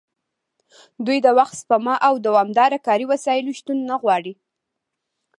[1.05, 4.33] دوی د وخت سپما او دوامداره کاري وسایلو شتون نه غواړي